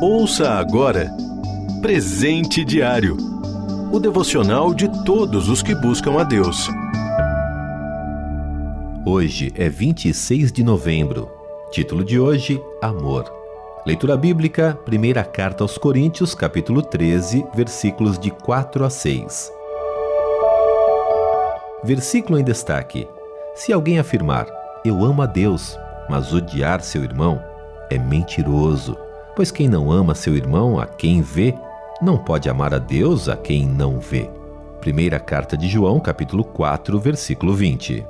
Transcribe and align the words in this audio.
Ouça 0.00 0.50
agora 0.50 1.10
Presente 1.80 2.64
Diário 2.64 3.16
o 3.92 4.00
devocional 4.00 4.74
de 4.74 4.88
todos 5.04 5.48
os 5.48 5.62
que 5.62 5.74
buscam 5.74 6.20
a 6.20 6.24
Deus. 6.24 6.68
Hoje 9.06 9.52
é 9.56 9.68
26 9.68 10.52
de 10.52 10.62
novembro. 10.64 11.30
Título 11.70 12.04
de 12.04 12.18
hoje: 12.18 12.60
Amor. 12.82 13.32
Leitura 13.86 14.16
bíblica, 14.16 14.76
primeira 14.84 15.24
carta 15.24 15.64
aos 15.64 15.78
Coríntios, 15.78 16.34
capítulo 16.34 16.82
13, 16.82 17.46
versículos 17.54 18.18
de 18.18 18.30
4 18.30 18.84
a 18.84 18.90
6. 18.90 19.52
Versículo 21.84 22.38
em 22.38 22.44
destaque: 22.44 23.08
Se 23.54 23.72
alguém 23.72 23.98
afirmar, 23.98 24.46
Eu 24.84 25.04
amo 25.04 25.22
a 25.22 25.26
Deus, 25.26 25.78
mas 26.10 26.34
odiar 26.34 26.82
seu 26.82 27.02
irmão, 27.02 27.40
é 27.88 27.98
mentiroso, 27.98 28.96
pois 29.36 29.50
quem 29.50 29.68
não 29.68 29.92
ama 29.92 30.14
seu 30.14 30.34
irmão 30.34 30.80
a 30.80 30.86
quem 30.86 31.20
vê, 31.20 31.54
não 32.00 32.16
pode 32.16 32.48
amar 32.48 32.72
a 32.72 32.78
Deus 32.78 33.28
a 33.28 33.36
quem 33.36 33.66
não 33.66 34.00
vê. 34.00 34.30
Primeira 34.80 35.20
carta 35.20 35.58
de 35.58 35.68
João, 35.68 36.00
capítulo 36.00 36.42
4, 36.42 36.98
versículo 36.98 37.52
20. 37.52 38.02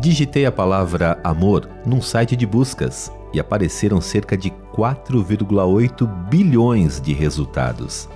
Digitei 0.00 0.46
a 0.46 0.52
palavra 0.52 1.20
amor 1.22 1.68
num 1.84 2.00
site 2.00 2.34
de 2.34 2.46
buscas 2.46 3.12
e 3.32 3.38
apareceram 3.38 4.00
cerca 4.00 4.38
de 4.38 4.50
4,8 4.74 6.06
bilhões 6.30 6.98
de 6.98 7.12
resultados. 7.12 8.08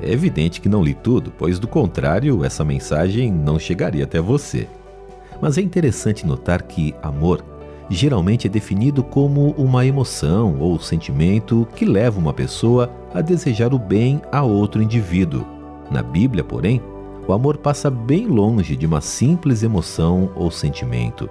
É 0.00 0.12
evidente 0.12 0.60
que 0.60 0.68
não 0.68 0.82
li 0.82 0.94
tudo, 0.94 1.32
pois 1.36 1.58
do 1.58 1.66
contrário, 1.66 2.44
essa 2.44 2.64
mensagem 2.64 3.32
não 3.32 3.58
chegaria 3.58 4.04
até 4.04 4.20
você. 4.20 4.68
Mas 5.40 5.58
é 5.58 5.60
interessante 5.60 6.24
notar 6.24 6.62
que 6.62 6.94
amor 7.02 7.53
geralmente 7.88 8.46
é 8.46 8.50
definido 8.50 9.02
como 9.02 9.50
uma 9.52 9.84
emoção 9.84 10.56
ou 10.58 10.78
sentimento 10.78 11.66
que 11.76 11.84
leva 11.84 12.18
uma 12.18 12.32
pessoa 12.32 12.90
a 13.12 13.20
desejar 13.20 13.74
o 13.74 13.78
bem 13.78 14.20
a 14.32 14.42
outro 14.42 14.82
indivíduo. 14.82 15.46
Na 15.90 16.02
Bíblia, 16.02 16.42
porém, 16.42 16.82
o 17.26 17.32
amor 17.32 17.58
passa 17.58 17.90
bem 17.90 18.26
longe 18.26 18.76
de 18.76 18.86
uma 18.86 19.00
simples 19.00 19.62
emoção 19.62 20.30
ou 20.34 20.50
sentimento. 20.50 21.28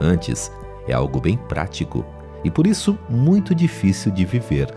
Antes, 0.00 0.50
é 0.86 0.92
algo 0.92 1.20
bem 1.20 1.36
prático 1.36 2.04
e 2.42 2.50
por 2.50 2.66
isso 2.66 2.98
muito 3.08 3.54
difícil 3.54 4.12
de 4.12 4.24
viver. 4.24 4.72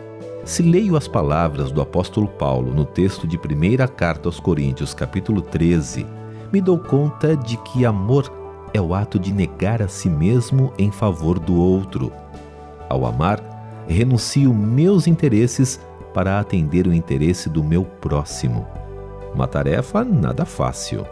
Se 0.45 0.63
leio 0.63 0.95
as 0.95 1.07
palavras 1.07 1.71
do 1.71 1.81
apóstolo 1.81 2.27
Paulo 2.27 2.73
no 2.73 2.85
texto 2.85 3.27
de 3.27 3.37
primeira 3.37 3.87
carta 3.87 4.29
aos 4.29 4.39
Coríntios, 4.39 4.93
capítulo 4.93 5.41
13, 5.41 6.05
me 6.53 6.61
dou 6.61 6.79
conta 6.79 7.35
de 7.35 7.57
que 7.57 7.85
amor 7.85 8.31
é 8.77 8.81
o 8.81 8.93
ato 8.93 9.17
de 9.19 9.33
negar 9.33 9.81
a 9.81 9.87
si 9.87 10.09
mesmo 10.09 10.71
em 10.77 10.91
favor 10.91 11.39
do 11.39 11.55
outro. 11.55 12.11
Ao 12.89 13.05
amar, 13.05 13.41
renuncio 13.87 14.53
meus 14.53 15.07
interesses 15.07 15.79
para 16.13 16.39
atender 16.39 16.87
o 16.87 16.93
interesse 16.93 17.49
do 17.49 17.63
meu 17.63 17.83
próximo. 17.83 18.65
Uma 19.33 19.47
tarefa 19.47 20.03
nada 20.03 20.45
fácil. 20.45 21.05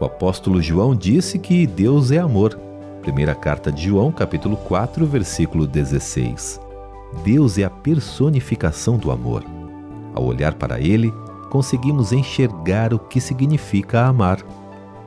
O 0.00 0.04
apóstolo 0.04 0.62
João 0.62 0.94
disse 0.94 1.38
que 1.38 1.66
Deus 1.66 2.10
é 2.10 2.18
amor. 2.18 2.58
Primeira 3.02 3.34
carta 3.34 3.70
de 3.70 3.84
João, 3.88 4.10
capítulo 4.10 4.56
4, 4.56 5.04
versículo 5.06 5.66
16. 5.66 6.60
Deus 7.24 7.58
é 7.58 7.64
a 7.64 7.70
personificação 7.70 8.96
do 8.96 9.10
amor. 9.10 9.44
Ao 10.14 10.24
olhar 10.24 10.54
para 10.54 10.80
ele, 10.80 11.12
conseguimos 11.50 12.12
enxergar 12.12 12.94
o 12.94 12.98
que 12.98 13.20
significa 13.20 14.06
amar. 14.06 14.38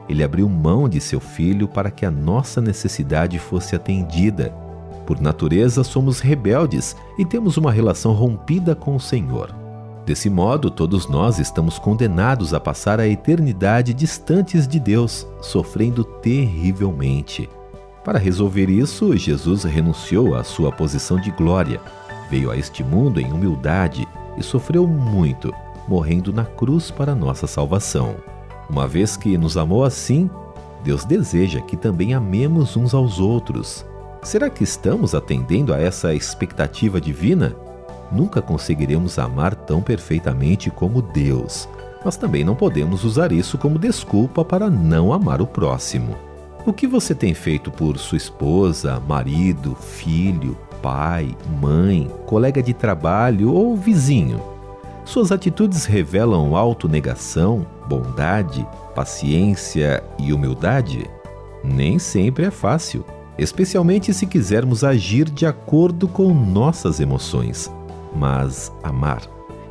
Ele 0.07 0.23
abriu 0.23 0.49
mão 0.49 0.89
de 0.89 0.99
seu 0.99 1.19
filho 1.19 1.67
para 1.67 1.89
que 1.89 2.05
a 2.05 2.11
nossa 2.11 2.61
necessidade 2.61 3.39
fosse 3.39 3.75
atendida. 3.75 4.53
Por 5.05 5.19
natureza, 5.19 5.83
somos 5.83 6.19
rebeldes 6.19 6.95
e 7.17 7.25
temos 7.25 7.57
uma 7.57 7.71
relação 7.71 8.13
rompida 8.13 8.75
com 8.75 8.95
o 8.95 8.99
Senhor. 8.99 9.53
Desse 10.05 10.29
modo, 10.29 10.69
todos 10.69 11.07
nós 11.07 11.39
estamos 11.39 11.79
condenados 11.79 12.53
a 12.53 12.59
passar 12.59 12.99
a 12.99 13.07
eternidade 13.07 13.93
distantes 13.93 14.67
de 14.67 14.79
Deus, 14.79 15.25
sofrendo 15.41 16.03
terrivelmente. 16.03 17.49
Para 18.03 18.19
resolver 18.19 18.69
isso, 18.69 19.15
Jesus 19.15 19.63
renunciou 19.63 20.35
à 20.35 20.43
sua 20.43 20.73
posição 20.73 21.17
de 21.17 21.31
glória, 21.31 21.79
veio 22.29 22.51
a 22.51 22.57
este 22.57 22.83
mundo 22.83 23.21
em 23.21 23.31
humildade 23.31 24.05
e 24.37 24.43
sofreu 24.43 24.85
muito, 24.85 25.53
morrendo 25.87 26.33
na 26.33 26.43
cruz 26.43 26.91
para 26.91 27.15
nossa 27.15 27.47
salvação. 27.47 28.32
Uma 28.73 28.87
vez 28.87 29.15
que 29.15 29.37
nos 29.37 29.55
amou 29.55 29.83
assim, 29.83 30.27
Deus 30.83 31.05
deseja 31.05 31.61
que 31.61 31.77
também 31.77 32.15
amemos 32.15 32.75
uns 32.75 32.95
aos 32.95 33.19
outros. 33.19 33.85
Será 34.23 34.49
que 34.49 34.63
estamos 34.63 35.13
atendendo 35.13 35.71
a 35.75 35.79
essa 35.79 36.11
expectativa 36.11 36.99
divina? 36.99 37.55
Nunca 38.11 38.41
conseguiremos 38.41 39.19
amar 39.19 39.53
tão 39.53 39.79
perfeitamente 39.79 40.71
como 40.71 41.03
Deus, 41.03 41.69
mas 42.03 42.17
também 42.17 42.43
não 42.43 42.55
podemos 42.55 43.03
usar 43.03 43.31
isso 43.31 43.59
como 43.59 43.77
desculpa 43.77 44.43
para 44.43 44.71
não 44.71 45.13
amar 45.13 45.39
o 45.39 45.45
próximo. 45.45 46.15
O 46.65 46.73
que 46.73 46.87
você 46.87 47.13
tem 47.13 47.35
feito 47.35 47.69
por 47.69 47.99
sua 47.99 48.17
esposa, 48.17 48.99
marido, 49.07 49.75
filho, 49.75 50.57
pai, 50.81 51.37
mãe, 51.61 52.09
colega 52.25 52.63
de 52.63 52.73
trabalho 52.73 53.53
ou 53.53 53.77
vizinho? 53.77 54.41
Suas 55.05 55.31
atitudes 55.31 55.85
revelam 55.85 56.55
autonegação, 56.55 57.67
bondade, 57.87 58.67
paciência 58.95 60.03
e 60.17 60.33
humildade? 60.33 61.09
Nem 61.63 61.97
sempre 61.97 62.45
é 62.45 62.51
fácil, 62.51 63.05
especialmente 63.37 64.13
se 64.13 64.25
quisermos 64.25 64.83
agir 64.83 65.29
de 65.29 65.45
acordo 65.45 66.07
com 66.07 66.33
nossas 66.33 66.99
emoções. 66.99 67.71
Mas 68.15 68.71
amar 68.83 69.21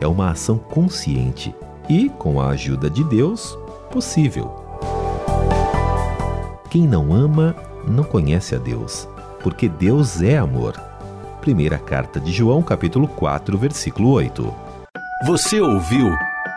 é 0.00 0.06
uma 0.06 0.30
ação 0.30 0.58
consciente 0.58 1.54
e, 1.88 2.08
com 2.08 2.40
a 2.40 2.48
ajuda 2.48 2.88
de 2.88 3.04
Deus, 3.04 3.56
possível. 3.90 4.50
Quem 6.70 6.88
não 6.88 7.12
ama 7.12 7.54
não 7.86 8.02
conhece 8.02 8.54
a 8.54 8.58
Deus, 8.58 9.06
porque 9.42 9.68
Deus 9.68 10.22
é 10.22 10.38
amor. 10.38 10.72
Primeira 11.40 11.78
carta 11.78 12.18
de 12.18 12.32
João, 12.32 12.62
capítulo 12.62 13.06
4, 13.06 13.58
versículo 13.58 14.10
8. 14.10 14.54
Você 15.26 15.60
ouviu 15.60 16.10